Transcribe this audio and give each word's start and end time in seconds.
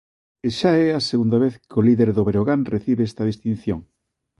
E 0.47 0.49
xa 0.59 0.73
é 0.87 0.89
a 0.93 1.05
segunda 1.11 1.37
vez 1.43 1.53
que 1.67 1.77
o 1.79 1.85
líder 1.87 2.09
do 2.13 2.25
Breogán 2.29 2.61
recibe 2.75 3.01
esta 3.09 3.27
distinción. 3.31 3.79